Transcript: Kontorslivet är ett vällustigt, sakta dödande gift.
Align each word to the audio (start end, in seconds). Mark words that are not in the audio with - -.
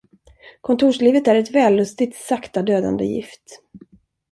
Kontorslivet 0.61 1.27
är 1.27 1.35
ett 1.35 1.51
vällustigt, 1.51 2.15
sakta 2.15 2.61
dödande 2.61 3.05
gift. 3.05 3.61